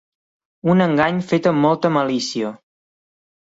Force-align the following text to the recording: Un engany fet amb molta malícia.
Un 0.73 0.79
engany 0.85 1.19
fet 1.33 1.49
amb 1.51 1.61
molta 1.67 1.93
malícia. 1.99 2.55